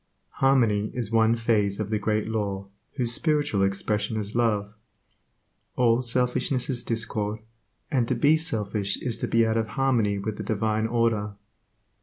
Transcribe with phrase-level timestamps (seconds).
[0.39, 4.73] Harmony is one phase of the Great Law whose spiritual expression is love.
[5.75, 7.37] All selfishness is discord,
[7.91, 11.35] and to be selfish is to be out of harmony with the Divine order.